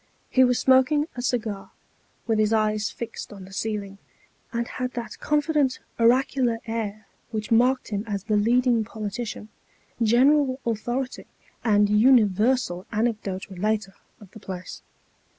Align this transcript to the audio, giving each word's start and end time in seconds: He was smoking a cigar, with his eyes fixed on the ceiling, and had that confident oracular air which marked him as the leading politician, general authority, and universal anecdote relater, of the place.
He 0.31 0.43
was 0.43 0.57
smoking 0.57 1.05
a 1.15 1.21
cigar, 1.21 1.69
with 2.25 2.39
his 2.39 2.51
eyes 2.51 2.89
fixed 2.89 3.31
on 3.31 3.45
the 3.45 3.53
ceiling, 3.53 3.99
and 4.51 4.67
had 4.67 4.93
that 4.93 5.19
confident 5.19 5.77
oracular 5.99 6.57
air 6.65 7.05
which 7.29 7.51
marked 7.51 7.89
him 7.89 8.03
as 8.07 8.23
the 8.23 8.35
leading 8.35 8.83
politician, 8.83 9.49
general 10.01 10.59
authority, 10.65 11.27
and 11.63 11.87
universal 11.87 12.87
anecdote 12.91 13.45
relater, 13.47 13.93
of 14.19 14.31
the 14.31 14.39
place. 14.39 14.81